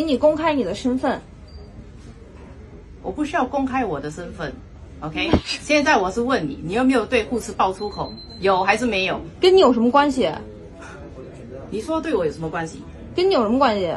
[0.00, 1.20] 请你公开你的身份。
[3.02, 4.50] 我不需要公开我的身份
[5.00, 5.28] ，OK？
[5.44, 8.10] 现在我是问你，你有没有对护士爆粗口？
[8.40, 9.20] 有还是没有？
[9.38, 10.26] 跟你有什么关系？
[11.68, 12.82] 你说对我有什么关系？
[13.14, 13.94] 跟你有什么关系？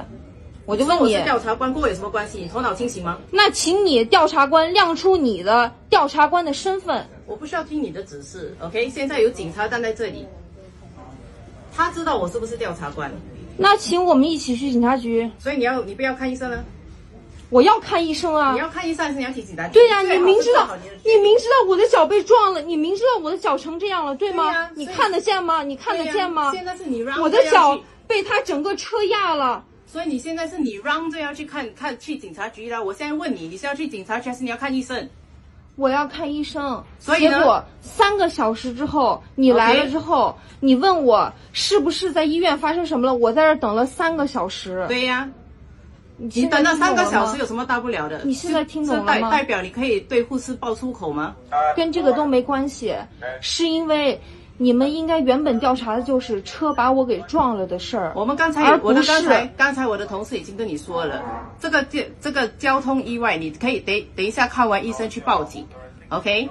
[0.65, 2.39] 我就问你我是，调查官，跟我有什么关系？
[2.39, 3.17] 你头脑清醒吗？
[3.31, 7.07] 那请你调查官亮出你的调查官的身份。
[7.25, 8.89] 我不需要听你的指示，OK？
[8.89, 10.27] 现在有警察站在这里，
[11.73, 13.09] 他知道我是不是调查官，
[13.57, 15.29] 那请我们一起去警察局。
[15.39, 16.63] 所以你要你不要看医生了，
[17.49, 18.59] 我要看医生啊你！
[18.59, 19.73] 要看医生还是你要去警察局？
[19.73, 24.69] 对呀、你明知道你明知道我的脚被撞了，你明知道我的脚成这样了，对吗？
[24.75, 25.61] 你看得见吗？
[25.61, 26.51] 你看得见吗？
[26.51, 29.63] 现在是你 run 我的脚被他整个车压了。
[29.85, 32.83] 所以你现在是你 run 着要去看看去警察局了。
[32.83, 35.07] 我现在问你，你是要去警察局还是你要看医生？
[35.75, 43.13] 我要看医生，所以结果三个小时之后，你来了之后你问我是不是在医院发生什么了？
[43.15, 44.85] 我在这等了三个小时。
[44.87, 45.27] 对呀、
[46.17, 48.21] 你你等了三个小时有有什么大不了的？
[48.23, 51.35] 你现在听懂了吗代代表你可以对护士爆粗口吗？
[51.75, 52.95] 跟这个都没关系，
[53.41, 54.21] 是因为
[54.57, 58.13] 你们应该原本调查的就是车把我给撞了的事儿。
[58.15, 61.21] 我们刚才而不是我的刚才刚才我的同事已经跟你说了，
[61.59, 65.65] 这个这这个交通意外，你可以等等一下看完医生去报警
[66.09, 66.49] ，OK？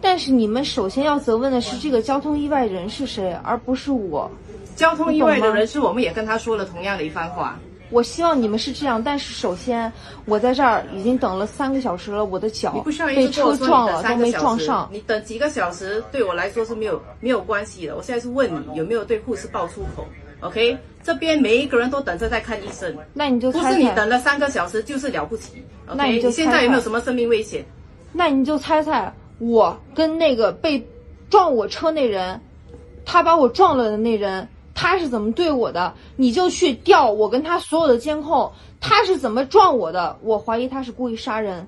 [0.00, 4.30] 但是你们首先要责问的是这个交通意外人是谁，而不是我。
[4.76, 7.58] 交通意外的人是我们也跟他说了同样的一番话。
[7.90, 9.90] 我希望你们是这样，但是首先
[10.26, 14.88] 我在这儿已经等了三个小时了，我的你脚被车撞了都没撞上，。
[14.92, 17.96] 你等几个小时对我来说是没有没有关系的。
[17.96, 20.06] 我现在是问你有没有对护士爆粗口
[20.40, 20.76] ，OK？
[21.02, 25.64] 这边每一个人都等着在看医生，那你就不猜猜，是你等了三个小时就是了不起
[25.94, 26.20] 那你？
[26.20, 27.64] 就猜你现在有没有什么生命危险？
[28.12, 30.86] 那你就猜猜，我跟那个被
[31.30, 32.38] 撞我车那人，
[33.06, 34.46] 他把我撞了的那人，
[34.80, 35.92] 他是怎么对我的？
[36.14, 40.16] 你就去调我跟他所有的监控，他是怎么撞我的？
[40.22, 41.66] 我怀疑他是故意杀人，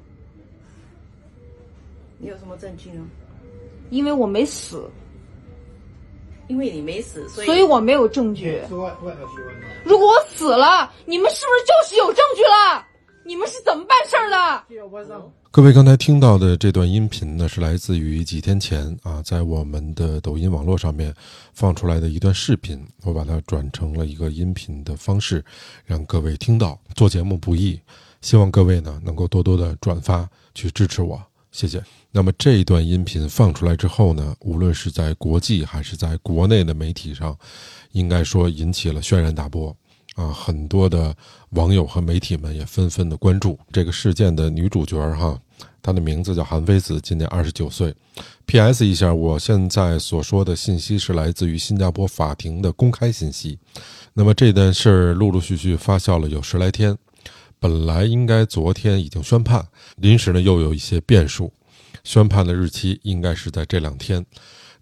[2.19, 3.03] 你有什么证据呢？
[3.91, 4.89] 因为我没死，
[6.47, 8.63] 因为你没死，所以所以我没有证据。
[9.83, 12.87] 如果我死了，你们是不是就是有证据了？
[13.25, 14.30] 你们是怎么办事儿的？
[15.53, 21.15] 各位刚才听到的这段音频呢，是来自于几天前啊，在我们的抖音网络上面
[21.53, 25.45] 放出来的一段视频，我把它转成了一个音频的方式，
[25.85, 26.77] 让各位听到。
[26.97, 27.81] 做节目不易，
[28.21, 31.23] 希望各位呢能够多多的转发去支持我，
[31.53, 31.81] 谢谢。
[32.11, 37.39] 那么这一段音频放出来之后呢，无论是在国际还是在国内的媒体上，
[37.93, 39.77] 应该说引起了轩然大波。
[40.21, 41.17] 啊，很多的
[41.51, 45.41] 网友和媒体们也纷纷的关注这个事件的女主角哈，
[45.81, 47.95] 她的名字叫韩非子，今年二十九岁。
[48.45, 48.85] P.S.
[48.85, 53.59] 一下，我现在所说的信息是来自于新加坡法庭的公开信息。
[54.13, 56.95] 那么这件事儿陆陆续续发酵了有十来天，
[57.59, 59.67] 本来应该昨天已经宣判，
[59.97, 61.51] 临时呢又有一些变数，
[62.05, 64.27] 宣判的日期应该是在这两天。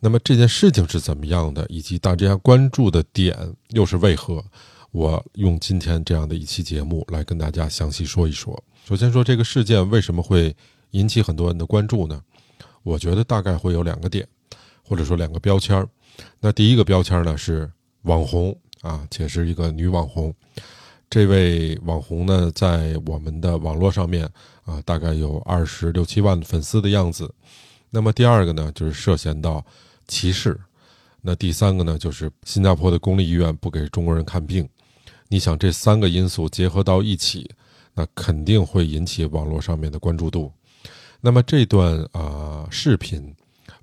[0.00, 3.37] 那么这件事情是怎么样的，以及大家关注的点
[3.69, 4.44] 又是为何？
[4.91, 8.62] 我用今天这样的一期节目来跟大家详细说一说。
[8.84, 10.54] 首先说这个事件为什么会
[10.93, 12.22] 引起很多人的关注呢？
[12.82, 14.26] 我觉得大概会有两个点，
[14.82, 15.87] 或者说两个标签儿。
[16.41, 17.71] 那第一个标签呢是
[18.03, 20.34] 网红啊，且是一个女网红。
[21.10, 24.26] 这位网红呢，在我们的网络上面
[24.65, 27.32] 啊，大概有二十六七万粉丝的样子。
[27.91, 29.65] 那么第二个呢，就是涉嫌到
[30.06, 30.59] 歧视。
[31.20, 34.66] 那第三个呢，就是新加坡的公立医院不给中国人看病。
[35.28, 37.50] 你想这三个因素结合到一起，
[37.94, 40.50] 那肯定会引起网络上面的关注度。
[41.20, 43.34] 那么这段啊、视频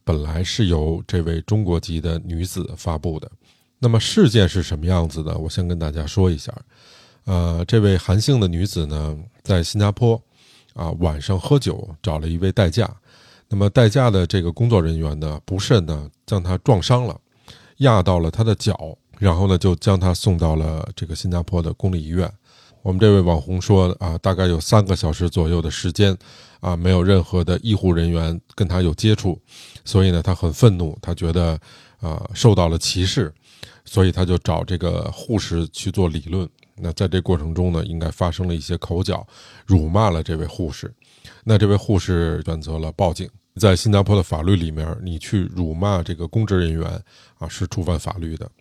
[0.04, 3.30] 本来是由这位中国籍的女子发布的。
[3.78, 5.38] 那么事件是什么样子的？
[5.38, 6.54] 我先跟大家说一下。
[7.26, 10.20] 呃，这位韩姓的女子呢，在新加坡
[10.74, 12.90] 啊晚上喝酒，找了一位代驾。
[13.50, 17.20] 那么代驾的这个工作人员呢，不慎呢将她撞伤了，
[17.78, 22.32] 压到了她的脚，然后呢就将他送到了这个新加坡的公立医院。
[22.82, 26.16] 我们这位网红说啊，大概有三个小时左右的时间，
[26.60, 29.42] 啊，没有任何的医护人员跟他有接触，
[29.84, 31.60] 所以呢，他很愤怒，他觉得
[32.00, 33.34] 啊受到了歧视，
[33.86, 36.48] 所以他就找这个护士去做理论。
[36.76, 39.26] 那在这过程中呢，应该发生了一些口角，
[39.66, 40.94] 辱骂了这位护士。
[41.44, 43.28] 那这位护士选择了报警。
[43.56, 47.02] 在新加坡的法律里面，你去辱骂这个公职人员
[47.40, 48.52] 啊，是触犯法律的。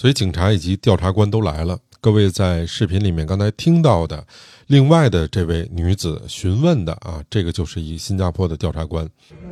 [0.00, 1.78] 所以警察以及调查官都来了。
[2.00, 4.24] 各位在视频里面刚才听到的，
[4.66, 9.06] 另外的这位女子询问的啊，这个就是一新加坡的调查官。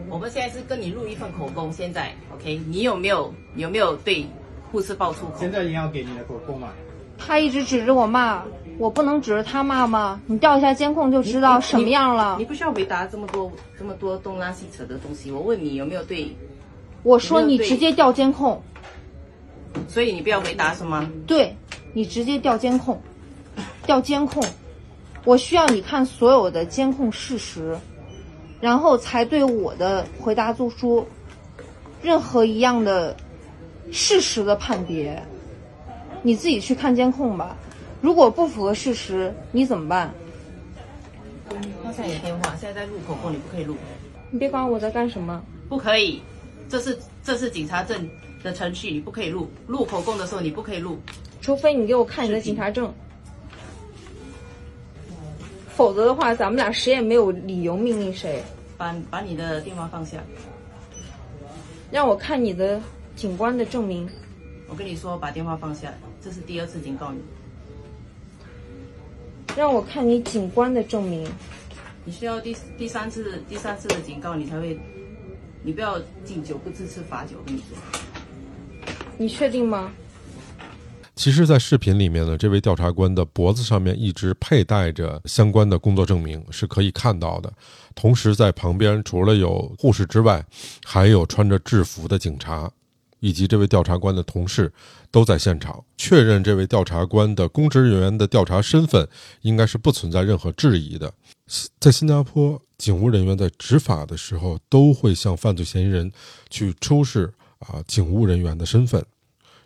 [0.09, 2.59] 我们现在是跟你录一份口供，现在 OK？
[2.67, 4.25] 你有没有有没有对
[4.73, 5.35] 护士爆粗口？
[5.39, 6.69] 现在也要给你的口供嘛？
[7.19, 8.43] 他一直指着我骂，
[8.79, 10.19] 我不能指着他骂吗？
[10.25, 12.47] 你调一下监控就知道什么样了你。
[12.47, 15.31] 不需要回答这么多这么多东拉西扯的东西。
[15.31, 16.35] 我问你有没有对，
[17.03, 18.63] 我说你直接调监控，
[19.89, 21.11] 所以你不要回答是吗？
[21.27, 21.55] 对
[21.93, 23.01] 你直接调监控，
[23.85, 24.45] 调监控。
[25.25, 27.77] 我需要你看所有的监控事实，
[28.61, 31.07] 然后才对我的回答做出
[32.03, 33.15] 任何一样的
[33.93, 35.23] 事实的判别。
[36.23, 37.57] 你自己去看监控吧。
[38.01, 40.13] 如果不符合事实，你怎么办？
[41.83, 43.77] 放下你的电话，现在在录口供，你不可以录，
[44.31, 45.43] 你别管我在干什么。
[45.69, 46.23] 不可以。
[46.69, 48.09] 这是这是警察证
[48.49, 49.47] 的程序，你不可以录。
[49.67, 50.99] 录口供的时候你不可以录。
[51.43, 52.93] 除非你给我看你的警察证，
[55.69, 58.43] 否则的话，咱们俩谁也没有理由命令谁。
[58.77, 60.19] 把把你的电话放下。
[61.91, 62.81] 让我看你的
[63.17, 64.09] 警官的证明。
[64.69, 65.93] 我跟你说，把电话放下，
[66.23, 67.21] 这是第二次警告你。
[69.57, 71.29] 让我看你警官的证明。
[72.05, 74.79] 你需要第第三次第三次的警告，你才会，
[75.63, 77.37] 你不要敬酒不吃吃罚酒。
[77.39, 77.77] 我跟你说，
[79.21, 79.91] 你确定吗？
[81.17, 87.53] 其实，在视频里面呢，这位调查官的脖子上面一直佩戴着相关的工作证明，是可以看到的。
[87.97, 90.47] 同时，在旁边除了有护士之外，
[90.85, 92.71] 还有穿着制服的警察，
[93.19, 94.73] 以及这位调查官的同事
[95.11, 99.09] 都在现场，确认这位调查官的公职人员的调查身份
[99.41, 101.13] 应该是不存在任何质疑的。
[101.81, 106.13] 在新加坡，警务人员在执法的时候都会向犯罪嫌疑人
[106.49, 109.05] 去出示啊警务人员的身份。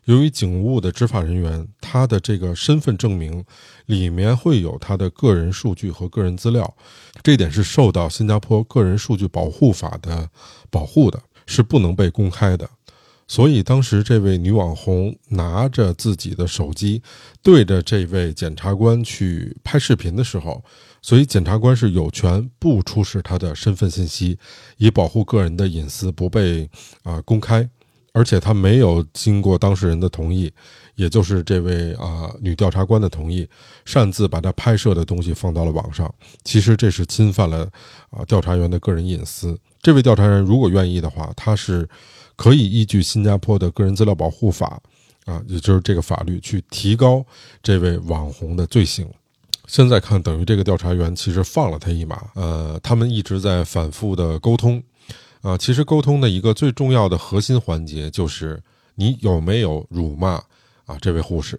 [0.06, 3.44] 由于警务的执法人员，他的这个身份证明
[3.87, 6.75] 里面会有他的个人数据和个人资料，
[7.23, 10.29] 这点是受到新加坡个人数据保护法的
[10.71, 12.69] 保护的，是不能被公开的。
[13.29, 17.00] 所以当时这位女网红拿着自己的手机，
[17.41, 20.65] 对着这位检察官去拍视频的时候，
[21.00, 24.37] 所以检察官是有权不出示他的身份信息，
[24.79, 26.69] 以保护个人的隐私不被
[27.05, 27.71] 啊、公开。
[28.12, 30.53] 而且他没有经过当事人的同意，
[30.97, 33.49] 也就是这位啊、女调查官的同意，
[33.87, 36.12] 擅自把他拍摄的东西放到了网上。
[36.44, 37.67] 其实这是侵犯了
[38.11, 39.59] 啊、调查员的个人隐私。
[39.81, 41.88] 这位调查人如果愿意的话，他是
[42.37, 44.79] 可以依据新加坡的个人资料保护法
[45.25, 47.25] 啊，也就是这个法律去提高
[47.62, 49.08] 这位网红的罪行。
[49.67, 52.23] 现在看，等于这个调查员其实放了他一马。
[52.35, 54.82] 呃，他们一直在反复的沟通。
[55.43, 58.62] 啊，其实沟通的一个最重要的核心环节就是
[58.94, 60.43] 你有没有辱骂
[60.87, 61.59] 啊这位护士。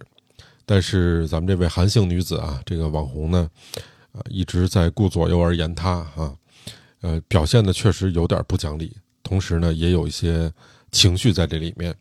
[0.66, 3.48] 但是咱们这位韩姓女子啊，这个网红呢，
[4.12, 6.34] 啊一直在顾左右而言他啊，
[7.02, 10.50] 呃表现的确实有点不讲理，同时呢也有一些
[10.90, 11.94] 情绪在这里面。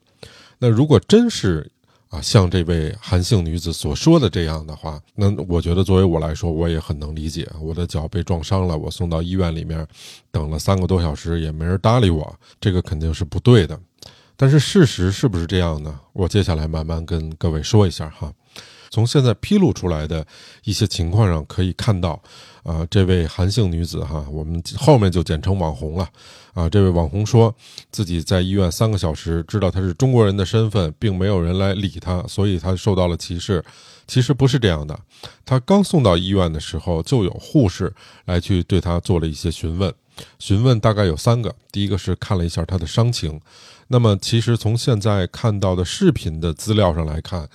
[0.58, 1.70] 那如果真是
[2.14, 7.50] 啊像这位韩姓女子所说的这样的话，那我觉得作为我来说，我也很能理解。
[7.60, 9.86] 我的脚被撞伤了，我送到医院里面，
[10.32, 13.80] 等了三个多小时也没人搭理我，这个肯定是不对的。
[14.36, 16.00] 但是事实是不是这样呢？
[16.14, 18.32] 我接下来慢慢跟各位说一下哈。
[18.94, 20.24] 从现在披露出来的
[20.66, 22.22] 一些情况上可以看到，
[22.62, 26.08] 啊、这位韩姓女子哈，我们后面就简称网红了，
[26.54, 27.52] 啊，这位网红说
[27.90, 33.66] 自己在医院三个小时，知道她是中国人的身份，并没有人来理她，所以她受到了歧视。
[34.06, 35.00] 其实不是这样的，
[35.44, 37.92] 她刚送到医院的时候，就有护士
[38.26, 39.92] 来去对她做了一些询问，
[40.38, 43.42] 询问大概有三个，第一个是看了一下她的伤情，
[43.88, 47.50] 那么其实从现在看到的视频的资料上来看。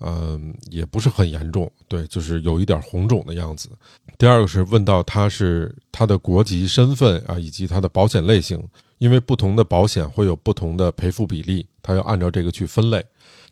[0.00, 3.68] 嗯，也不是很严重，对，就是有一点红肿的样子。
[4.16, 8.62] 第二个是问到他是他的国籍、身份啊，以及他的保险类型，
[8.98, 13.04] 因为不同的保险会有不同的赔付比例，他要按照这个去分类。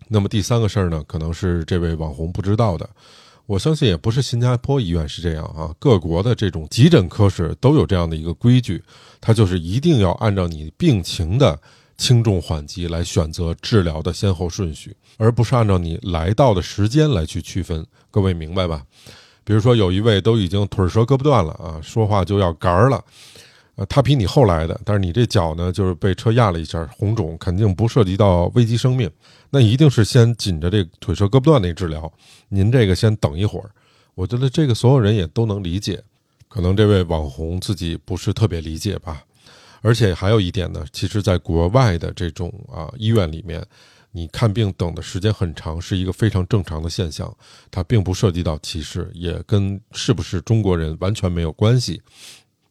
[0.09, 2.89] 那么第三个事儿呢，可能是这位网红不知道的。
[3.47, 8.83] 我相信也不是新加坡医院是这样啊，各国的这种急诊科室都有这样的一个规矩，
[9.21, 11.57] 它就是一定要按照你病情的
[11.97, 17.87] 轻重缓急来选择治疗的先后顺序，而不是按照你来到的时间来去区分。
[18.11, 18.83] 各位明白吧？
[19.45, 23.05] 比如说有一位都已经腿折胳膊断了啊，说话就要嘎儿了，
[23.77, 29.11] 呃，他比你后来的，但是你这脚呢就是被车压了一下，红肿，肯定不涉及到危及生命，
[29.51, 32.13] 那一定是先紧着这腿折胳膊断那治疗。
[32.49, 33.71] 您这个先等一会儿，
[34.15, 36.03] 我觉得这个所有人也都能理解，
[36.49, 39.23] 可能这位网红自己不是特别理解吧。
[39.83, 43.65] 而且还有一点呢，其实，在国外的这种啊医院里面，
[44.13, 47.35] 你看病等的时间很长，是一个非常正常的现象，
[47.71, 52.01] 它并不涉及到歧视，也跟是不是中国人完全没有关系。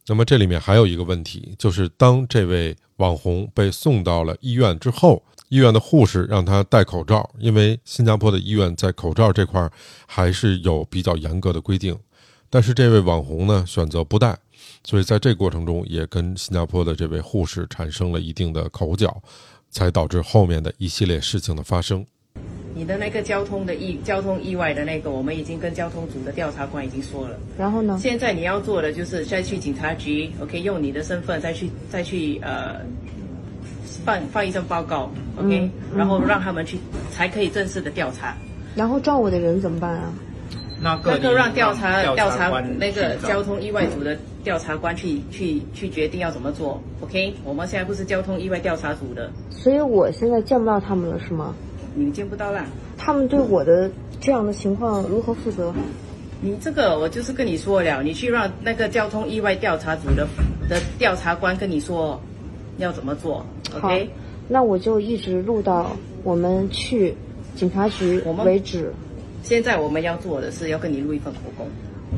[0.08, 9.68] 那么这里面还有一个问题，就是当这位网红被送到了医院之后，医院的护士让他戴口罩，因为新加坡的医院在口罩这块
[10.06, 11.98] 还是有比较严格的规定。
[12.50, 14.38] 但是这位网红呢选择不戴，
[14.84, 19.22] 所以在这过程中也跟新加坡的这位护士产生了一定的口角，
[19.70, 22.06] 才导致后面的一系列事情的发生。
[22.74, 27.40] 你的那个交通的意交通意外的那个，我们已经跟交通组的调查官已经说了。
[27.58, 27.98] 然后呢？
[28.02, 32.82] 现在你要做的就是再去警察局，OK，用你的身份再去再去呃
[34.04, 36.78] 放放一份报告，OK，、然后让他们去
[37.12, 38.36] 才可以正式的调查。
[38.76, 40.14] 然后抓我的人怎么办啊？
[40.82, 47.34] 那个那个让调查调调查那个交通意外组的调查官去去去决定要怎么做，OK？
[47.44, 51.54] 我们现在不是交通意外调查组的，所以我现在见不到他们了，是吗？
[51.96, 52.66] 你们见不到啦。
[52.98, 53.90] 他们对我的
[54.22, 55.74] 这样的情况如何负责？
[56.42, 60.28] 你这个我就是跟你说了，你去让那个交通意外调查组的
[60.70, 62.22] 的调查官跟你说
[62.78, 63.44] 要怎么做
[63.76, 64.10] ，OK？，
[64.48, 65.92] 那我就一直录到
[66.24, 67.16] 我们去
[67.56, 68.94] 警察局我们为止。
[69.42, 71.68] 现在我们要做的是要跟你录一份口供，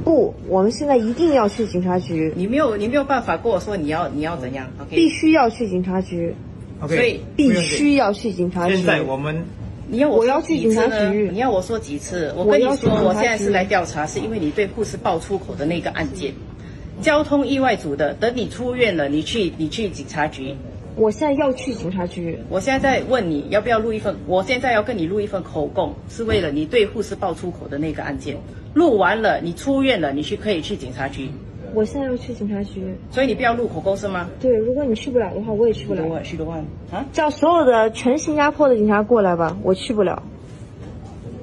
[0.03, 4.95] 不，我们现在一定要去警察局，你没有你没有办法跟我说你要你要怎样必，OK？
[4.95, 6.35] 必须要去警察局
[6.81, 8.75] ，OK，所以必须要去警察局。
[8.75, 9.43] 现在我们
[9.87, 12.33] 你要我我要去警察说几次呢局你要我说几次？
[12.37, 16.33] 我我跟你说，要去警察我现在局是来调查，是因为你对护士爆粗口的那个案件，
[17.01, 18.13] 交通意外组的。
[18.13, 20.55] 等你出院了，你去你去警察局。
[20.97, 28.35] 我现在要去警察局，我现在在问你要不要录一份，我现在要跟你录一份口供，是为了你对护士爆粗口的那个案件。
[28.73, 31.29] 录完了，你出院了，你去可以去警察局，
[31.73, 32.83] 我现在要去警察局。
[33.11, 34.27] 所以你不要录口供是吗？
[34.39, 36.01] 对，如果你去不了的话，我也去不了。
[36.01, 37.05] 多万，许多万啊！
[37.13, 40.23] 叫所有的全新加坡的警察过来吧，我去不了。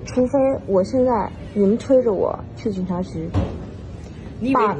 [0.06, 3.28] 除非我现在你们推着我去警察局，
[4.40, 4.76] 你把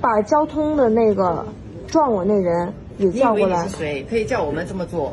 [0.00, 1.44] 把交通的那个
[1.86, 2.72] 撞我那人
[3.10, 3.76] 也你以为你叫过来是。
[3.76, 4.06] 谁？
[4.08, 5.12] 可以叫我们这么做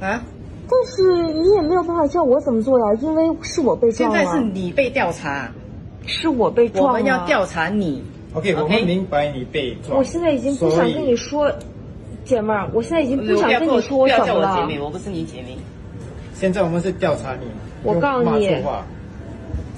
[0.00, 0.22] 啊？
[0.70, 5.50] 但是你也没有办法叫我怎么做呀，因为是我被撞现在是，你被调查。
[6.06, 6.92] 是我被撞了。
[6.92, 8.02] 我们要调查你。
[8.34, 9.98] OK，我们明白你被撞。
[9.98, 11.50] 我现在已经不想跟你说，
[12.24, 14.46] 姐妹儿，我现在已经不想跟你说不要什么了。
[14.46, 15.56] 叫我姐妹，我不是你姐妹。
[16.34, 17.46] 现在我们是调查你。
[17.82, 18.62] 我告诉你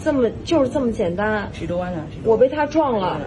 [0.02, 1.48] 这么就是这么简单。
[1.52, 2.00] 许多万啊！
[2.10, 3.20] 许多我被他撞了，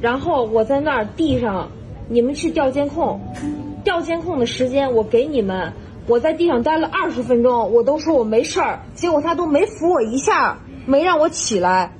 [0.00, 1.68] 然后我在那儿地上，
[2.08, 3.20] 你们去调监控，
[3.82, 5.72] 调监控的时间我给你们，
[6.06, 11.92] 我在地上待了二十分钟，我都说我没事儿，结果他都没扶我一下，没让我起来。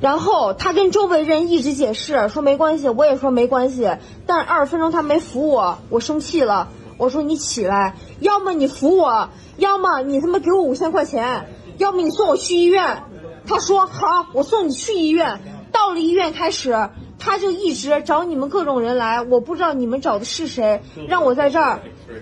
[0.00, 3.90] 然后他跟周围人一直解释说没关系，我也说没关系，
[4.26, 11.46] 但是二十分钟他没扶我，我生气了，我说你起来，要么你扶我，要么你他妈给我五千块钱，
[11.78, 13.04] 要么你送我去医院。
[13.46, 15.40] 他说好，我送你去医院。
[15.70, 16.88] 到了医院开始，
[17.18, 21.80] 他就一直找你们各种人来，我不知道你们找的是谁，让我在这儿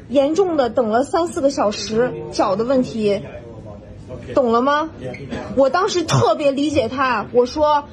[0.08, 3.20] 严重的等了三四个小时，脚的问题，
[4.34, 4.90] 懂了吗？
[5.56, 7.84] 我当时特别理解他，我说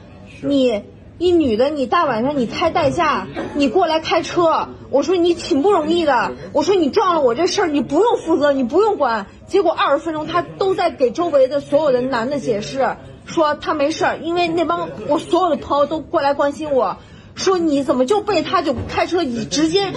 [0.41, 0.83] 你
[1.19, 9.27] 一女的，你大晚上你开代驾，你过来开车，我说你挺不容易的，我说你撞了我这事儿，你不用负责，你不用管。
[9.45, 16.97] 结果二十分钟他都在给周围的所有的男的解释，说他没事儿，因为那帮我所有的朋友都过来关心我。
[17.35, 19.91] 说你怎么就被他就开车以直接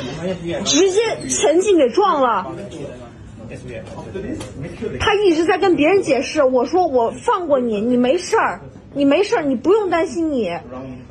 [0.64, 2.46] 直接前进给撞了？
[4.98, 8.62] 他一直在跟别人解释，我说我放过你，你没事儿，
[8.94, 10.48] 你没事儿，你不用担心你。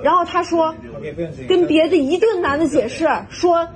[0.02, 0.74] 然后他说
[1.48, 3.68] 跟别的一顿男的解释，说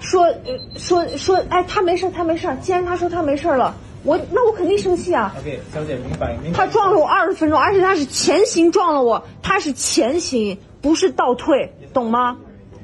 [0.00, 2.56] 说呃说说，哎，他没事儿，他没事儿。
[2.62, 5.34] 既然他说他没事儿了，我那我肯定生气啊。
[5.38, 6.56] OK，小姐明白明白。
[6.56, 12.38] 他撞了我二十分钟，而且他是前行撞了我，他是前行，不是倒退，懂吗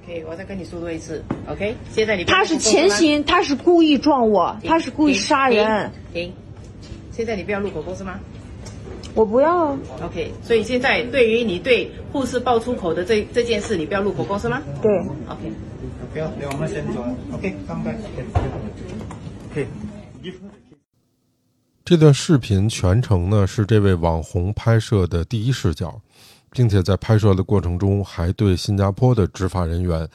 [0.05, 1.23] ？OK，我再跟你说多一次。
[1.49, 5.91] OK，现在你他是前行，他是故意撞我，他是故意杀人。
[6.13, 6.33] 停。
[7.13, 8.19] 现在你不要录口供是吗
[9.15, 14.91] 我不要啊，？OK，所以现在对于你对护士爆粗口的这这件事，你不要录口供是吗对。
[15.29, 15.53] ？OK。
[16.13, 17.05] 不要，等我们先走。
[17.33, 17.95] OK，刚拜。
[19.51, 19.67] OK。
[21.85, 26.01] 这段视频全程呢是这位网红拍摄的第一视角，
[26.53, 30.09] 并且在拍摄的过程中还对新加坡的执法人员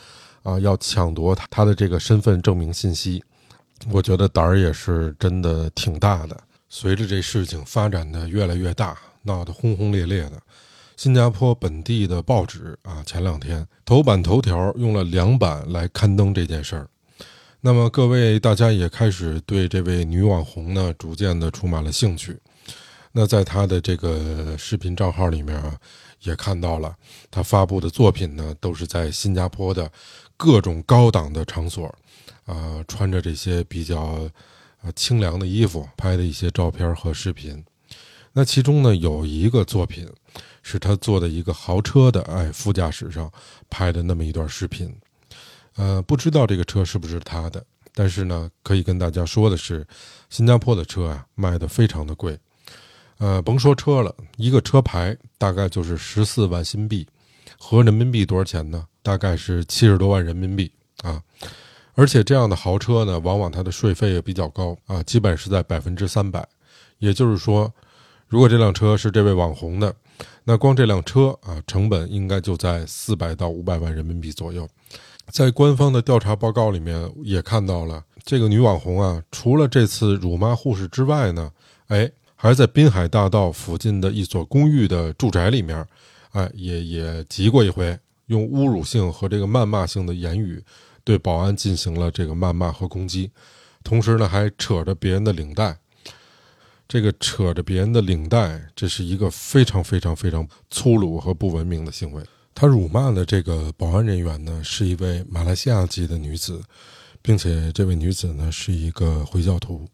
[0.44, 3.22] 啊要抢夺他他的这个身份证明信息。
[3.92, 6.38] 我觉得胆儿也是真的挺大的。
[6.70, 10.42] 随着这事情发展的越来越大，闹得轰轰烈烈的，
[10.96, 16.88] 新加坡本地的报纸啊，前两天头版头条用了两版来刊登这件事儿。
[17.68, 22.40] 那么各位大家也开始对这位女网红呢，逐渐的充满了兴趣。
[23.12, 25.78] 那在她的这个视频账号里面啊，
[26.22, 26.96] 也看到了
[27.30, 29.92] 她发布的作品呢，都是在新加坡的
[30.38, 31.94] 各种高档的场所，
[32.46, 34.00] 啊、穿着这些比较
[34.82, 37.62] 啊清凉的衣服拍的一些照片和视频。
[38.32, 40.08] 那其中呢有一个作品，
[40.64, 43.30] 是他坐的一个豪车的哎副驾驶上
[43.70, 44.96] 拍的那么一段视频。
[45.78, 49.88] 呃，不知道这个车是不是他的，但是呢，可以跟大家说的是，
[50.30, 52.38] 新加坡的车啊卖的非常的贵。
[53.20, 57.08] 呃，甭说车了，一个车牌大概就是十四万新币，
[57.58, 58.86] 合人民币多少钱呢？
[59.02, 60.72] 大概是七十多万人民币
[61.04, 61.22] 啊。
[61.94, 66.48] 而且这样的豪车呢，往往它的税费也比较高啊，基本是在百分之三百。
[67.00, 67.74] 也就是说，
[68.28, 69.96] 如果这辆车是这位网红的，
[70.44, 74.68] 那光这辆车啊，成本应该就在四百到五百万人民币左右。
[75.32, 81.52] 在官方的调查报告里面也看到了，这个女网红啊，除了这次辱骂护士之外呢，
[81.88, 82.12] 哎。
[82.40, 85.84] 还在滨海大道附近的一所公寓的住宅里面，
[86.34, 90.64] 哎，也也急过一回，用侮辱性和这个谩骂性的言语
[91.04, 93.32] 对保安进行了这个谩骂和攻击，
[93.84, 95.76] 同时呢，还扯着别人的领带。
[96.88, 102.24] 这个扯着别人的领带，这是一个非常非常非常粗鲁和不文明的行为。
[102.60, 106.60] 他辱骂的这个保安人员呢，是一位马来西亚籍的女子，
[107.22, 109.88] 并且这位女子呢是一个回教徒。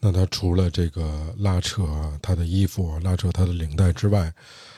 [0.00, 1.84] 那他除了这个拉扯
[2.22, 4.32] 她的衣服、拉扯她的领带之外，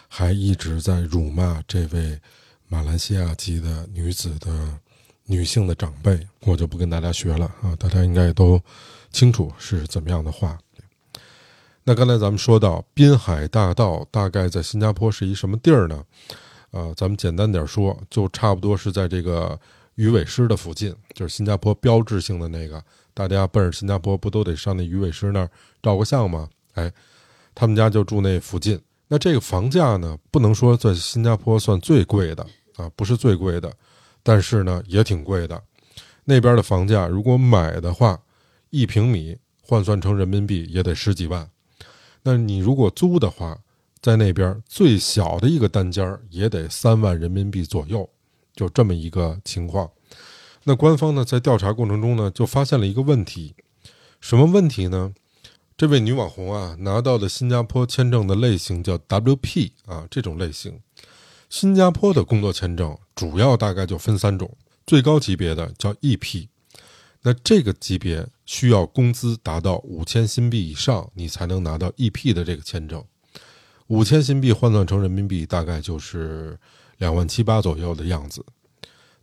[0.09, 2.21] 还一直在辱骂这位
[2.66, 4.76] 马来西亚籍的女子的
[5.25, 6.18] 女性的长辈。
[6.40, 8.61] 我就不跟大家学了啊，大家应该都
[9.12, 10.59] 清楚是怎么样的话。
[11.85, 16.04] 那刚才咱们说到滨海大道，大概在新加坡是一什么地儿呢？
[16.75, 19.57] 啊，咱们简单点说，就差不多是在这个
[19.95, 22.83] 鱼尾狮的附近，就是新加坡标志性的那个。
[23.14, 25.49] 大家奔着新加坡不都得上那鱼尾狮那儿
[25.81, 26.50] 照个相吗？
[26.73, 26.93] 哎，
[27.54, 28.76] 他们家就住那附近。
[29.07, 33.73] 那这个房价呢，不能说在新加坡算最贵的啊，不是最贵的，
[34.25, 35.62] 但是呢也挺贵的。
[36.25, 38.21] 那边的房价如果买的话，
[38.71, 41.49] 一平米换算成人民币也得十几万。
[42.25, 43.57] 那你如果租的话，
[44.05, 48.07] 在那边最小的一个单间也得三万人民币左右，
[48.55, 49.90] 就这么一个情况。
[50.64, 53.55] 那官方呢，在调查过程中呢，就发现了一个问题，
[54.21, 55.14] 什么问题呢？
[55.75, 60.81] 这位女网红啊，拿到的新加坡签证的类型叫 WP 啊，这种类型。
[61.49, 64.55] 新加坡的工作签证主要大概就分三种，
[64.87, 66.49] 最高级别的叫 EP，
[67.23, 73.03] 那这个级别需要工资达到五千新币以上，你才能拿到 EP 的这个签证。
[73.88, 76.59] 五千新币换算成人民币，大概就是
[76.99, 78.44] 两万七八左右的样子。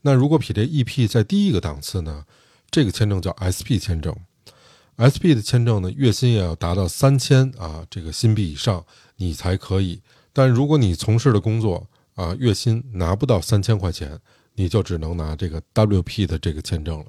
[0.02, 2.26] 那如果比这 EP 在低一个档次呢？
[2.70, 4.16] 这个签证叫 SP 签证
[4.96, 8.86] ，SP 的签证呢，月薪也要达到三千啊这个新币以上，
[9.18, 10.02] 你才可以。
[10.32, 14.18] 但如果你从事的工作啊，月薪拿不到三千块钱，
[14.56, 17.06] 你就只能拿这个 WP 的这个签证了。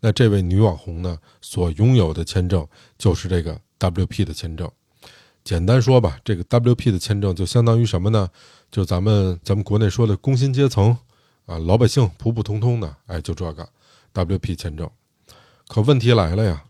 [0.00, 4.70] 那这位女网红呢，所拥有的签证就是这个 WP 的签证。
[5.46, 8.28] 简单说吧，这个 WP 的签证就相当于什么呢？
[8.68, 10.98] 就咱们咱们国内说的工薪阶层。
[11.44, 13.68] 啊，老百姓普普通通的，哎，就这个
[14.12, 14.90] WP 签证。
[15.68, 16.64] 可问题来了呀，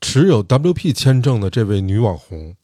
[0.00, 2.56] 持有 WP 签证的这位女网红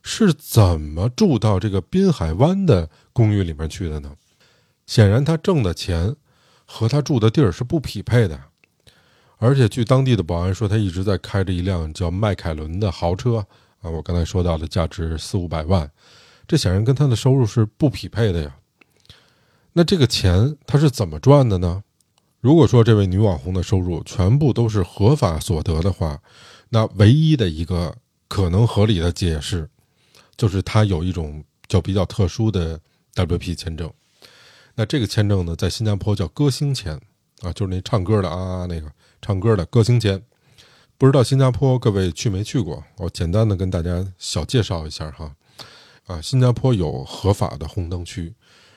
[0.00, 4.12] 是怎么住到这个滨海湾的公寓里面去的呢？
[4.86, 6.14] 显然，她挣的钱
[6.64, 8.40] 和她住的地儿是不匹配的。
[9.38, 13.44] 而且，据当地的保安说，她一直在开着一辆叫迈凯伦的豪车
[13.84, 13.90] 啊。
[13.90, 15.88] 我刚才说到的价值四五百万，
[16.48, 18.56] 这显然跟他的收入是不匹配的呀。
[19.74, 21.84] 那这个钱他是怎么赚的呢？
[22.40, 26.20] 如果说这位女网红的收入全部都是合法所得的话，
[26.68, 27.96] 那唯一的一个
[28.28, 29.68] 可能合理的解释，
[30.36, 32.78] 就是她有一种叫比较特殊的
[33.14, 33.90] WP 签证。
[34.74, 37.00] 那这个签证呢，在新加坡叫歌星签
[37.40, 38.92] 啊，就是那唱歌的啊，那个
[39.22, 40.22] 唱歌的歌星签。
[40.96, 42.82] 不知道新加坡各位去没去过？
[42.98, 45.34] 我简单的跟大家小介绍一下哈。
[46.06, 48.32] 啊，新加坡有合法的红灯区。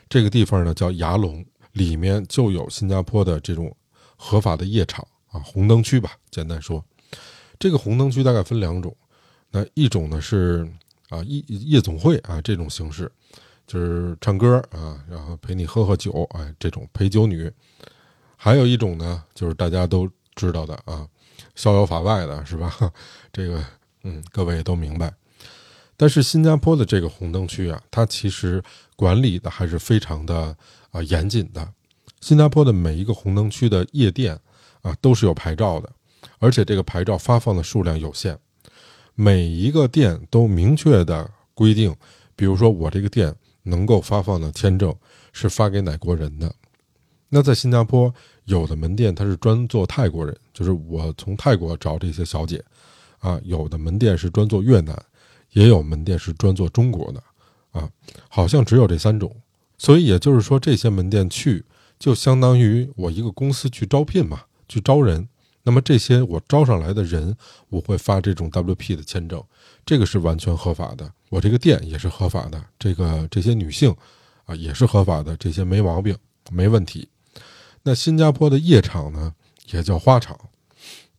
[0.09, 3.75] 这个地方呢叫牙龙，里面就有新加坡的这种
[4.15, 6.17] 合法的夜场啊，红灯区吧。
[6.31, 6.83] 简单说，
[7.59, 8.95] 这个红灯区大概分两种，
[9.51, 10.67] 那一种呢是
[11.09, 13.11] 啊夜夜总会啊这种形式，
[13.67, 17.47] 就是唱歌啊，然后陪你喝喝酒，哎，这种陪酒女；
[18.35, 21.05] 还有一种呢就是大家都知道的啊，
[21.57, 22.73] 逍遥法外的是吧？
[23.33, 23.61] 这个
[24.03, 25.13] 嗯，各位也都明白。
[25.97, 28.63] 但是新加坡的这个红灯区啊，它其实
[28.95, 30.55] 管理的还是非常的
[30.91, 31.67] 啊严谨的。
[32.21, 34.39] 新加坡的每一个红灯区的夜店
[34.83, 35.91] 啊都是有牌照的，
[36.37, 38.37] 而且这个牌照发放的数量有限，
[39.15, 41.95] 每一个店都明确的规定，
[42.35, 44.95] 比如说我这个店能够发放的签证
[45.33, 46.53] 是发给哪国人的。
[47.29, 48.13] 那在新加坡
[48.45, 52.63] 有的门店它是专做泰国人，就是我从泰国找这些小姐。
[53.19, 54.95] 啊，有的门店是专做越南，
[55.49, 57.23] 也有门店是专做中国的，
[57.71, 57.89] 啊，
[58.29, 59.35] 好像只有这三种。
[59.79, 61.65] 所以也就是说，这些门店去
[61.97, 65.27] 就相当于我一个公司去招聘嘛，去招人。
[65.63, 67.35] 那么这些我招上来的人，
[67.69, 69.43] 我会发这种 WP 的签证，
[69.83, 71.11] 这个是完全合法的。
[71.29, 73.93] 我这个店也是合法的，这个这些女性
[74.45, 76.15] 啊也是合法的，这些没毛病，
[76.51, 77.09] 没问题。
[77.87, 79.33] 那新加坡的夜场呢，
[79.71, 80.37] 也叫花场，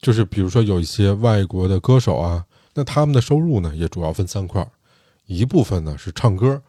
[0.03, 4.69] 就是比如说有一些外国的歌手啊，那他们的收入呢也主要分三块，
[5.25, 6.61] 一部分呢是唱歌，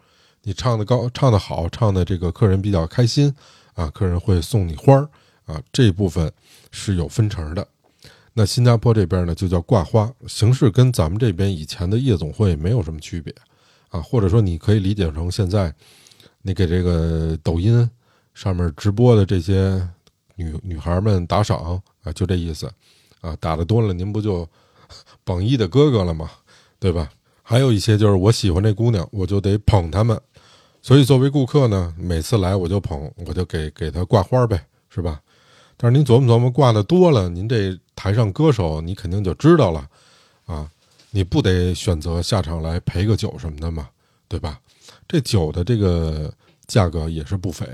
[0.44, 3.36] 你唱的高，唱的好，唱的这个客人比较开心
[3.74, 5.10] 啊，客人会送你花儿
[5.46, 6.32] 啊，这部分。
[6.72, 7.68] 是有分成的，
[8.34, 13.34] 那新加坡这边呢就叫挂花，形式跟咱们这边以前的夜总会没有什么区别，
[13.90, 15.74] 啊，或者说你可以理解成现在
[16.44, 17.90] 你给这个抖音
[18.40, 19.86] 上面直播的这些
[20.36, 22.72] 女女孩们打赏啊，就这意思，
[23.20, 24.48] 啊，打的多了您不就
[25.26, 26.32] 榜一的哥哥了吗？
[26.80, 27.12] 对吧？
[27.44, 30.18] 还有一些就是我喜欢这姑娘，我就得捧他们，
[30.82, 35.20] 所以作为顾客呢，每次来我就捧，我就给给她挂花呗，是吧？
[35.76, 39.86] 但是您琢磨琢磨，挂的多了，您这台上歌手你肯定就知道了，
[40.46, 40.72] 啊，
[41.12, 43.90] 你不得选择下场来陪个酒什么的嘛，
[44.30, 44.62] 对吧？
[45.10, 46.34] 这酒的这个
[46.68, 47.68] 价格也是不菲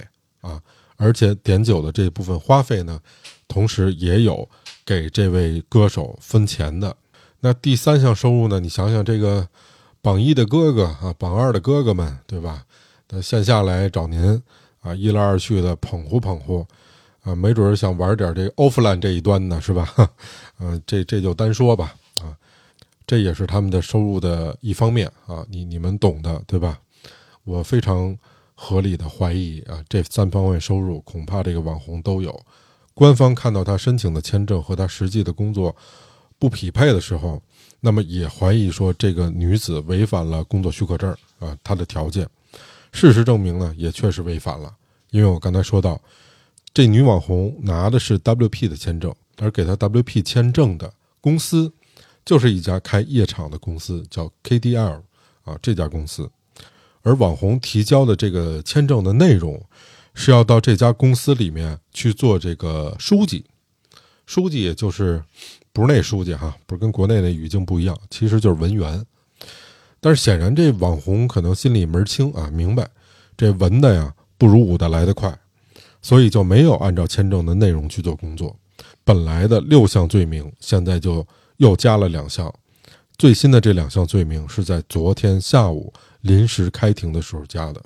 [0.46, 0.62] 啊，
[0.98, 3.00] 而且点酒的这部分花费呢，
[3.48, 4.48] 同时也有
[4.86, 6.96] 给这位歌手分钱的。
[7.40, 8.60] 那第三项收入呢？
[8.60, 9.48] 你想想这个
[10.02, 12.64] 榜一的哥哥啊，榜二的哥哥们，对吧？
[13.10, 14.42] 那线下来找您
[14.82, 16.66] 啊，一来二去的捧乎捧乎。
[17.24, 19.92] 啊，没准想玩点这 offline 这一端呢，是吧？
[20.60, 21.96] 嗯，这这就单说吧。
[22.22, 22.38] 啊，
[23.08, 26.80] 这也是他们的收入的一方面啊，你你们懂的，对吧？
[27.44, 28.16] 我非常
[28.56, 32.40] 合理的怀疑啊，这三方面收入恐怕这个网红都有。
[32.94, 35.76] 官方看到他申请的签证和他实际的工作
[36.40, 37.42] 不匹配的时候，
[37.82, 42.28] 那么也怀疑说这个女子违反了工作许可证啊，她的条件。
[42.92, 44.74] 事实证明呢，也确实违反了，
[45.12, 46.02] 因为我刚才说到。
[46.74, 51.72] 这女网红拿的是 WP 的签证，而给她 WP 签证的公司，
[52.26, 55.02] 就是一家开夜场的公司，叫 KDL
[55.46, 56.30] 啊，这家公司。
[57.06, 59.62] 而网红提交的这个签证的内容，
[60.16, 63.46] 是要到这家公司里面去做这个书记，
[64.26, 65.24] 书记也就是
[65.72, 69.06] 不是那书记哈，不是跟国内那语境不一样，其实就是文员。
[70.02, 72.90] 但是显然这网红可能心里门清啊，明白
[73.38, 75.38] 这文的呀不如武的来得快。
[76.02, 78.56] 所以就没有按照签证的内容去做工作，
[79.04, 81.26] 本来的六项罪名现在就
[81.58, 82.52] 又加了两项，
[83.18, 85.94] 最新的这两项罪名是在昨天下午
[86.26, 87.82] 临时开庭的时候加的。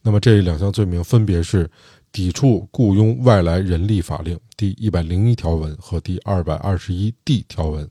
[0.00, 1.68] 那么这两项罪名分别是
[2.12, 7.88] 抵触雇佣外来人力法令第一百零一条文和第二百二十一 D 条文。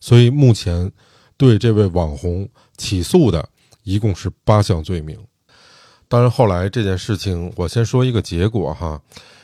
[0.00, 0.90] 所以目前
[1.36, 3.48] 对这位网红起诉的
[3.84, 5.18] 一共是八项罪名。
[6.08, 9.00] 当然，后来这件事情，我先说一个结果哈。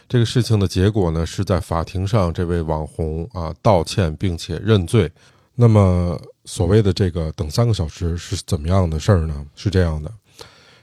[0.08, 5.10] 这个事情的结果呢，是在法庭上，这位网红啊道歉并且认罪。
[5.54, 9.44] 那么，所谓的这个等三个小时是怎么样的事儿呢？
[9.54, 10.10] 是这样的，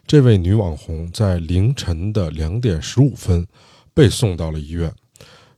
[0.05, 3.47] 这位女网红在凌晨的两点十五分
[3.93, 4.93] 被送到了医院。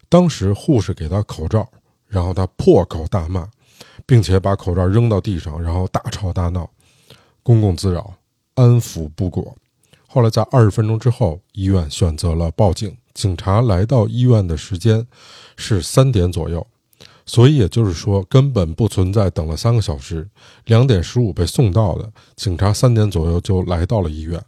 [0.07, 1.67] 当时护士给她口罩，
[2.07, 3.49] 然后她破口大骂，
[4.05, 6.69] 并且把口罩扔到地上，然后大吵大闹，
[7.41, 8.13] 公共滋扰，
[8.53, 9.57] 安抚不果。
[10.07, 12.95] 后来在二十分钟之后，医院选择了报警。
[13.15, 15.07] 警察来到医院的时间
[15.57, 16.65] 是三点左右，
[17.25, 20.27] 所以也就是说根本不存在等了三个小时。
[20.65, 24.41] 两点十五被送到的，警察三点左右就来到了医院，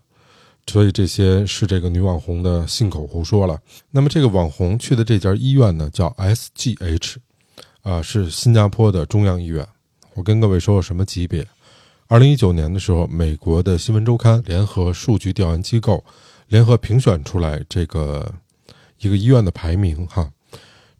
[0.67, 3.59] 所以这些是这个女网红的信口胡说了。
[3.91, 7.15] 那么这个网红去的这家医院呢，叫 SGH，
[7.81, 9.67] 啊，是新加坡的中央医院。
[10.13, 11.47] 我跟各位说说什么级别。
[12.07, 16.03] 二零一九年的时候，美国的新闻周刊联合数据调研机构
[16.47, 18.33] 联合评选出来这个
[18.99, 20.31] 一个医院的排名哈，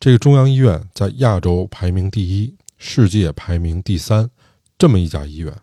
[0.07, 4.29] 这个中央医院在亚洲排名第一，世界排名第三，
[4.77, 5.53] 这么一家医院。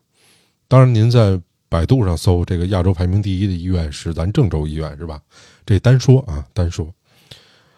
[0.69, 5.19] 当然，您在百度上搜这个亚洲排名第一的医院是咱郑州医院是吧？
[5.65, 6.93] 这单说啊，单说。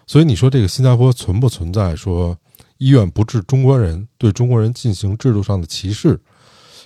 [0.08, 2.36] 所以你说这个新加坡存不存在说
[2.78, 6.18] 医院不治中国人，对中国人进行制度上的歧视？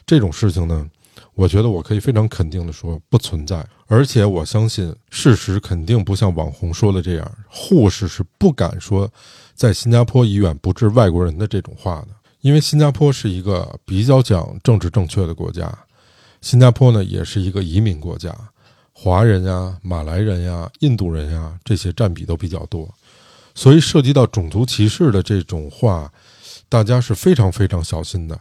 [0.04, 0.86] 这种事情呢，
[1.32, 9.10] 我觉得我可以非常肯定的说不存在，而且我相信事实肯定不像网红说的这样，护士是不敢说
[9.60, 12.08] 在新加坡医院不治外国人的这种话的，
[12.40, 15.70] 因为新加坡是一个比较讲政治正确的国家，
[16.40, 18.34] 新加坡呢也是一个移民国家，
[18.94, 22.88] 华人呀、马来人呀、印度人呀这些占比都比较多，
[23.54, 26.10] 所以涉及到种族歧视的这种话，
[26.70, 28.40] 大家是非常非常小心的。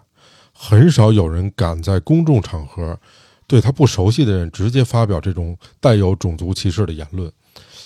[0.54, 2.98] 很少有人敢在公众场合
[3.46, 7.30] 对他不熟悉的人直接发表这种带有种族歧视的言论，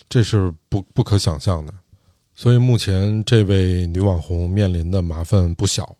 [0.08, 1.74] 这是不不可想象的。
[2.36, 5.96] 所以目前这位女网红面临的麻烦不小。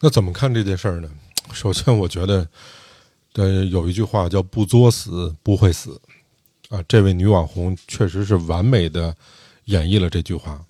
[0.00, 1.10] 那怎么看这件事儿呢？
[1.52, 2.46] 首先，我觉得，
[3.34, 6.00] 呃，有一句话叫“不作死不会死”，
[6.68, 9.16] 啊，这位女网红确实是完美的
[9.64, 10.64] 演绎了这句话。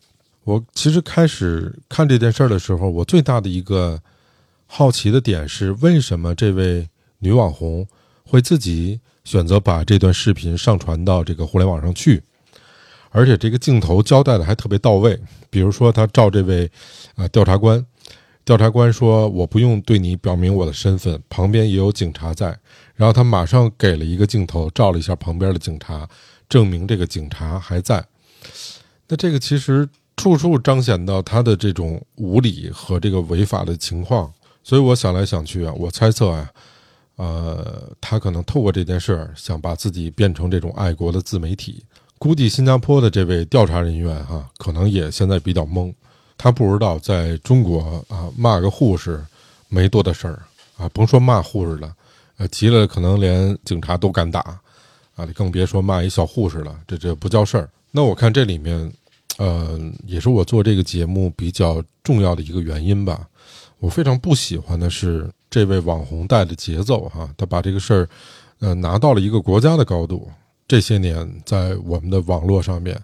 [0.44, 4.01] 我其实开始看这件事儿的时候，我最大的一个
[4.66, 7.87] 好奇的点是，为什么这位女网红
[8.24, 12.22] 会自己选择把这段视频上传到这个互联网上去？
[13.11, 15.18] 而且这个镜头交代的还特别到位，
[15.51, 16.71] 比如说他照这位
[17.16, 17.85] 啊调查官，
[18.44, 22.59] 调查官说我不用对你表明我的身份，旁边也有警察在，
[22.94, 26.09] 然后他马上给了一个镜头照了一下旁边的警察，
[26.49, 28.05] 证明这个警察还在。
[29.09, 36.51] 那这个其实处处彰显到他的这种无理和这个违法的情况，所以我想来想去啊，我猜测啊，
[37.16, 41.85] 呃，他可能透过这件事儿想把自己变成这种爱国的自媒体。
[42.18, 45.92] 估计新加坡的这位调查人员哈，可能也现在比较懵，
[46.37, 49.24] 他不知道在中国啊骂个护士
[49.68, 50.42] 没多大事儿
[50.76, 51.94] 啊，甭说骂护士了，
[52.37, 54.40] 呃急了可能连警察都敢打
[55.14, 57.70] 啊，更别说骂一小护士了，这这不叫事儿。
[57.90, 58.92] 那我看这里面，
[59.38, 63.26] 呃，也是我做这个节目比较重要的一个原因吧。
[63.78, 68.09] 我非常不喜欢的是这位网红带的节奏哈，他把这个事儿，
[68.59, 70.28] 呃，拿到了一个国家的高度。
[70.68, 73.00] 这些年，在我们的网络上面，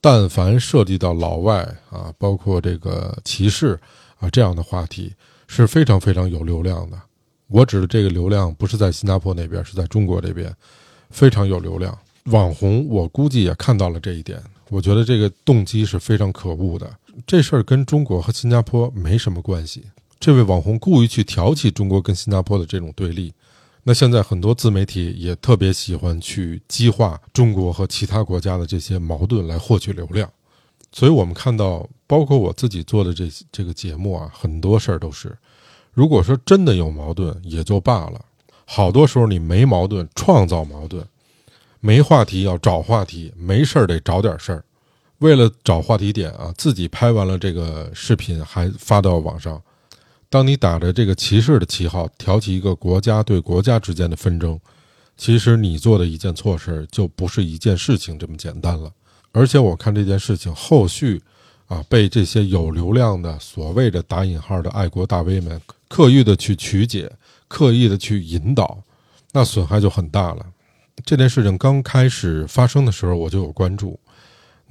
[0.00, 3.78] 但凡涉及到老外啊，包括这个歧视
[4.20, 5.12] 啊这样的话题，
[5.48, 6.96] 是非常非常有流量的。
[7.48, 10.54] 我指的这个流量，不是在新加坡那边，是在中国这边，
[11.10, 11.98] 非常有流量。
[12.26, 14.40] 网红，我估计也看到了这一点。
[14.68, 16.88] 我觉得这个动机是非常可恶的。
[17.26, 19.82] 这事儿跟中国和新加坡没什么关系。
[20.20, 23.32] 这位网红故意去挑起中国跟新加坡的这种对立。
[23.82, 30.30] 那现在很多自媒体也特别喜欢去激化中国和其他国家的这些矛盾来获取流量，
[30.92, 35.34] 所以我们看到，包括我自己做的这这个节目啊，很多事儿都是，
[35.94, 38.20] 如果说真的有矛盾也就罢了，
[38.66, 41.02] 好多时候你没矛盾创造矛盾，
[41.80, 44.62] 没话题要找话题，没事儿得找点事儿，
[45.20, 49.60] 为了找话题点啊，自己拍完了这个视频还发到网上。
[50.30, 54.58] 当你打着这个歧视的旗号挑起一个国家对国家之间的纷争，
[55.16, 58.90] 其实你做的一件错事就不是一件事情这么简单了。
[59.32, 61.20] 而且我看这件事情后续，
[61.66, 67.10] 啊，被这些有流量的所谓的打引号的爱国大 V 们刻意的去曲解，
[67.48, 68.78] 刻意的去引导，
[69.32, 70.46] 那损害就很大了。
[71.04, 73.98] 这件事情刚开始发生的时候我就有关注，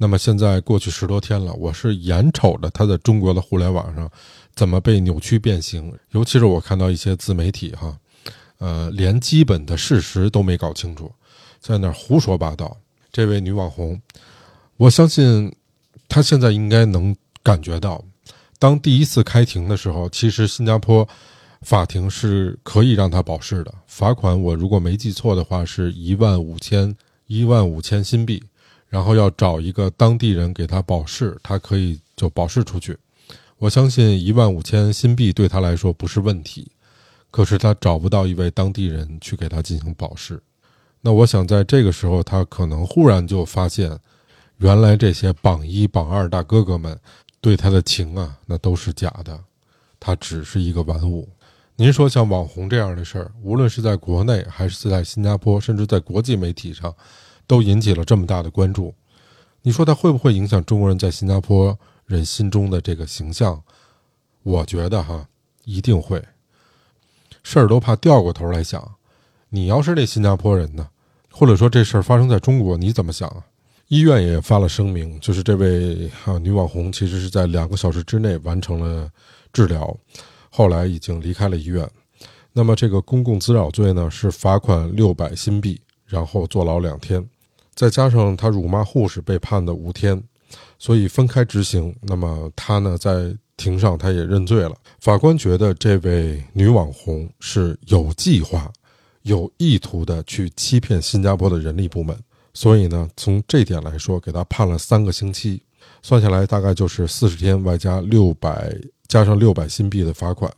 [0.02, 4.10] 那么现在过去十多天了，我是眼瞅着他在中国的互联网上。
[4.54, 5.92] 怎么被扭曲变形？
[6.12, 7.98] 尤其是我看到一些自媒体哈，
[8.56, 11.12] 呃，连基本的事实都没搞清楚，
[11.60, 12.74] 在那胡说八道。
[13.12, 14.00] 这位女网红，
[14.78, 15.54] 我相信
[16.08, 18.02] 她现在应该能感觉到，
[18.58, 21.06] 当第一次开庭的时候，其实新加坡
[21.60, 23.74] 法庭是可以让她保释的。
[23.86, 28.42] 罚款我如果没记错的话，是一万五千一万五千新币，
[28.90, 32.98] 然后要找一个当地人给他保释，他可以就保释出去。
[33.56, 36.70] 我相信一万五千新币对他来说不是问题，
[37.30, 40.42] 可是他找不到一位当地人去给他进行保释。
[41.00, 43.98] 那我想在这个时候，他可能忽然就发现，
[44.58, 46.98] 原来这些榜一榜二大哥哥们
[47.40, 49.38] 对他的情啊，那都是假的，
[50.00, 51.28] 他只是一个玩物。
[51.76, 56.94] 您说像网红这样的事儿，无论是在国内还是在新加坡，甚至在国际媒体上，
[57.50, 58.94] 都引起了这么大的关注。
[59.62, 61.76] 你说他会不会影响中国人在新加坡？
[62.06, 63.60] 人心中的这个形象，
[64.44, 65.26] 我觉得哈
[65.64, 66.22] 一定会。
[67.42, 68.94] 事儿都怕掉过头来想，
[69.48, 70.88] 你要是那新加坡人呢，
[71.32, 73.44] 或者说这事儿发生在中国，你怎么想啊？
[73.88, 79.10] 医院也发了声明，就是这位啊女网红其实是在两个小时之内完成了
[79.52, 79.96] 治疗，
[80.50, 81.88] 后来已经离开了医院。
[82.52, 87.24] 那么这个公共滋扰罪呢，是罚款六百新币，然后坐牢两天，
[87.80, 90.22] 再加上他辱骂护士被判的五天。
[90.78, 91.96] 所以分开执行。
[92.02, 94.74] 那么他呢，在庭上他也认罪了。
[95.00, 98.70] 法官觉得这位女网红是有计划、
[99.22, 102.14] 有意图的去欺骗新加坡的人力部门。
[102.52, 105.62] 所以呢，从这点来说，给他判了三个星期，
[106.02, 108.76] 算下来大概就是四十天，外加六百
[109.08, 110.52] 加上六百新币的罚款。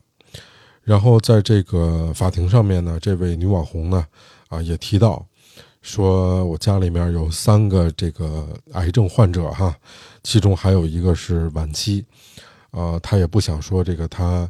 [0.82, 4.04] 然后在这个法庭上面呢，这位女网红呢，
[4.48, 5.24] 啊，也提到。
[5.82, 9.76] 说我家里面有三个这个癌症患者哈，
[10.22, 12.04] 其中还有一个是晚期，
[12.70, 14.48] 啊，他也不想说这个他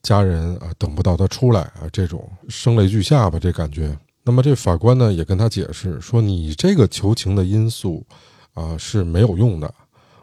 [0.00, 3.96] 家人啊等不到他出来啊，这种声泪俱下吧，这感觉。
[4.22, 8.06] 那么这法官呢也跟他解释说，你这个求情的因素
[8.54, 9.74] 啊是没有用的，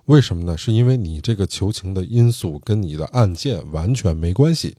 [0.05, 0.57] 为什么呢？
[0.57, 4.77] 是因为你这个求情的因素跟你的案件完全没关系。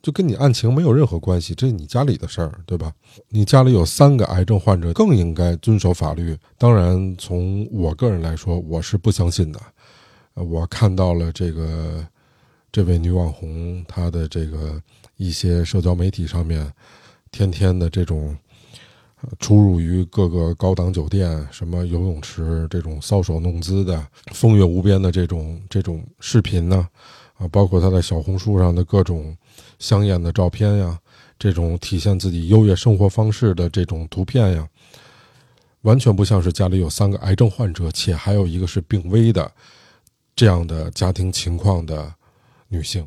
[0.00, 2.92] 就跟你案情没有任何关系，这是你家里的事儿，对吧？
[3.30, 6.38] 你家里有三个癌症患者，更应该遵守法律。
[6.56, 9.60] 当然，从我个人来说，我是不相信的。
[10.34, 12.06] 我看到了这个
[12.70, 14.80] 这位女网红她的这个
[15.16, 16.72] 一些社交媒体上面，
[17.32, 18.36] 天天的这种
[19.40, 26.88] 出入于各个高档酒店、什么游泳池这种搔首弄姿的风月无边的这种这种视频呢，
[27.36, 29.36] 啊，包括她在小红书上的各种。
[29.78, 30.98] 香艳的照片呀，
[31.38, 34.68] 这种体现自己优越生活方式的这种图片呀，
[35.82, 39.50] 完全不像是家里有三个癌症患者，且还有一个是病危的
[40.34, 42.12] 这样的家庭情况的
[42.68, 43.02] 女性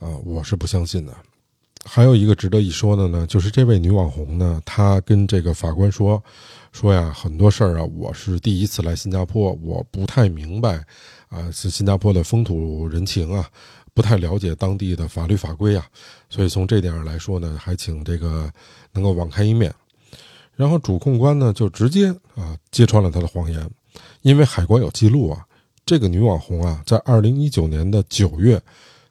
[0.00, 1.14] 啊，我是不相信的。
[1.88, 6.20] 还有一个值得一说的呢，就是这位女网红呢，她跟这个法官说
[6.72, 10.84] 说呀，很多事儿啊，我是第一次来新加坡，我不太明白
[11.28, 13.48] 啊，是新加坡的风土人情啊。
[13.96, 15.86] 不太了解当地的法律法规啊，
[16.28, 18.52] 所以从这点上来说呢，还请这个
[18.92, 19.74] 能够网开一面。
[20.54, 23.70] 然后主控官呢就直接啊揭穿了他的谎言，
[24.20, 25.42] 因为海关有记录啊，
[25.86, 28.60] 这个女网红啊，在二零一九年的九月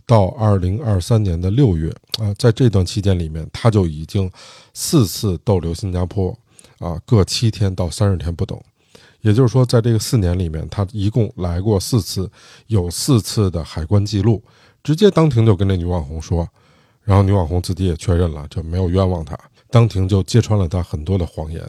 [0.06, 4.32] 到二零二三年的六月啊，在这段期间里面，她就已经
[4.76, 6.38] 四次逗留新加坡
[6.78, 8.56] 啊，各七天到三十天不等。
[9.21, 12.30] 也就是说，在这个四年里面，她一共来过四次，
[12.67, 14.43] 有四次的海关记录。
[14.86, 16.48] 直接当庭就跟那女网红说，
[17.02, 19.36] 然后女网红自己也确认了，就没有冤枉他。
[19.71, 21.67] 当庭就揭穿了他很多的谎言。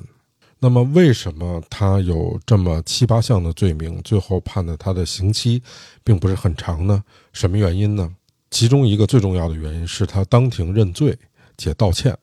[0.58, 5.62] 那么，为什么他有这么七八项的罪名，最后判的他的刑期
[6.04, 7.02] 并不是很长呢？
[7.32, 8.14] 什么原因呢？
[8.50, 11.18] 其中一个最重要的原因是他当庭认罪
[11.56, 12.14] 且道歉。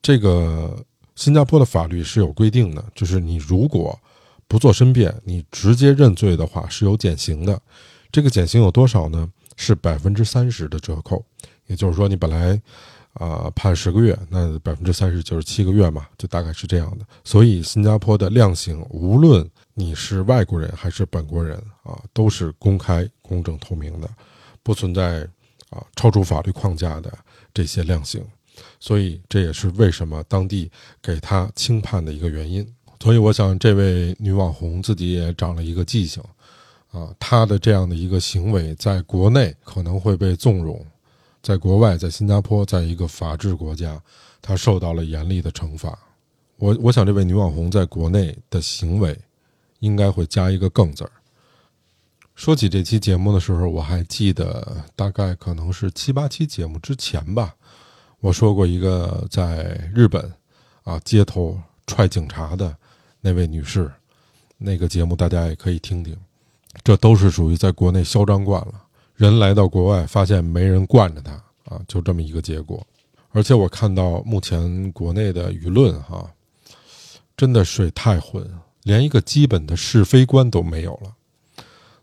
[0.00, 0.84] 这个
[1.16, 3.98] 新加坡的法律是有规定的，就是你如果
[4.46, 7.60] 不做申辩，你直接认罪的话是有减刑的。
[8.12, 9.28] 这个减刑有多少呢？
[9.56, 11.24] 是百分之三十的折扣，
[11.66, 12.60] 也就是说，你本来
[13.14, 17.04] 啊判十个月，那百分之三十就是七个月嘛，就大概是这样的。
[17.24, 24.08] 所以，新加坡的量刑，无论你是外国人还是本国人啊，都是公开、公正、透明的，
[24.62, 25.28] 不存在
[25.70, 27.12] 啊超出法律框架的
[27.52, 28.24] 这些量刑。
[28.78, 32.66] 所以，这也是为什么当地给他轻判的一个原因。
[33.00, 36.22] 所以，我想这位女网红自己也长了一个记性。
[36.92, 40.86] 啊，他的这样的一个行为，在国内可能会被纵容，
[41.42, 44.00] 在国外，在新加坡，在一个法治国家，
[44.42, 45.98] 他受到了严厉的惩罚。
[46.56, 49.18] 我我想，这位女网红在国内的行为，
[49.80, 51.10] 应该会加一个“更”字儿。
[52.34, 57.54] 说起这期节目的时候，我还记得，大概可能是七八期节目之前吧，
[58.20, 60.30] 我说过一个在日本，
[60.82, 62.76] 啊，街头踹警察的
[63.20, 63.90] 那位女士，
[64.58, 66.14] 那个节目大家也可以听听。
[66.84, 68.74] 这都是属于在国内嚣张惯了，
[69.14, 71.32] 人来到国外发现没人惯着他
[71.64, 72.84] 啊，就这么一个结果。
[73.30, 76.28] 而且我看到目前国内的舆论哈，
[77.36, 78.46] 真的水太浑，
[78.82, 81.12] 连一个基本的是非观都没有了。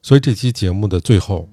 [0.01, 1.49] 所以这期节目的最后，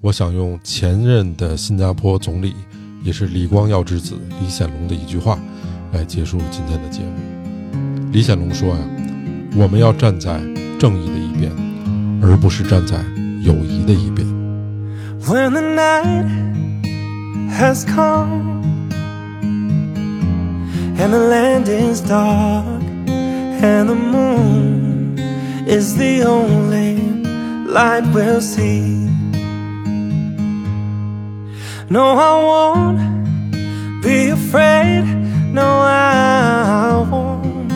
[0.00, 2.54] 我想用前任的新加坡总理，
[3.02, 5.38] 也是李光耀之子李显龙的一句话
[5.92, 8.10] 来结束今天的节目。
[8.12, 8.78] 李显龙说呀
[9.58, 10.38] ：“我们要站在
[10.78, 11.52] 正义的一边。”
[12.21, 12.95] 而不是站在
[13.41, 14.25] 友谊的一边。
[15.25, 16.27] When the night
[17.49, 18.61] has come
[20.97, 22.81] and the land is dark
[23.61, 25.17] and the moon
[25.65, 26.97] is the only
[27.67, 29.09] light we'll see.
[31.89, 35.05] No, I won't be afraid.
[35.53, 37.69] No, I won't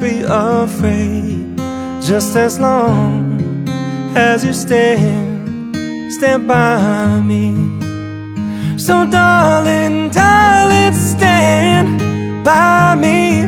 [0.00, 1.56] be afraid.
[2.02, 3.25] Just as long
[4.17, 5.75] as you stand,
[6.11, 7.53] stand by me.
[8.77, 13.45] So, darling, darling, stand by me.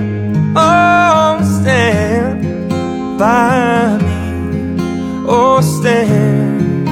[0.55, 2.43] Oh, stand
[3.17, 4.77] by me.
[5.27, 6.87] Oh, stand,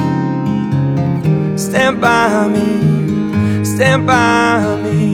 [1.59, 3.63] stand by me.
[3.63, 5.05] Stand by me.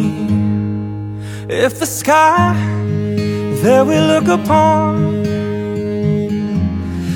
[1.49, 2.55] If the sky
[3.61, 5.12] that we look upon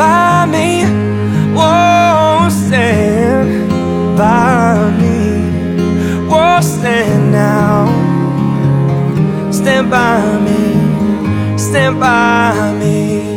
[0.00, 0.68] by me.
[1.56, 3.68] Whoa, stand
[4.16, 5.18] by me.
[6.30, 7.84] Whoa, stand now.
[9.52, 11.58] Stand by me.
[11.58, 13.29] Stand by me.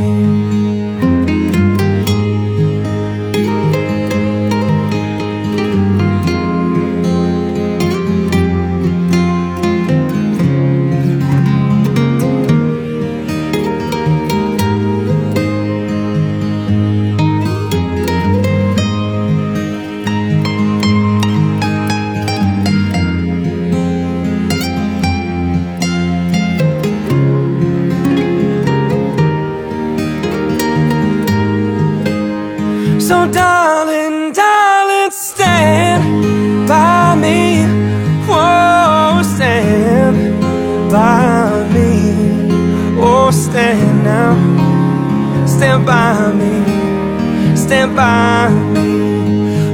[45.84, 47.56] Stand by me.
[47.58, 48.88] Stand by me.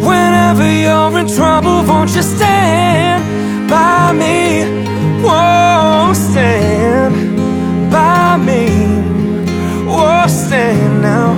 [0.02, 4.64] Whenever you're in trouble, won't you stand by me?
[5.22, 7.14] Whoa, stand
[7.92, 8.70] by me.
[9.88, 11.36] Oh, stand now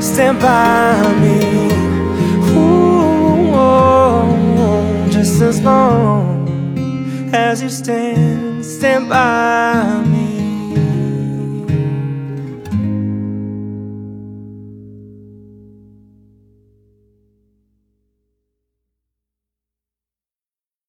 [0.00, 1.38] stand by me.
[2.54, 3.50] Ooh,
[5.10, 6.15] just as long.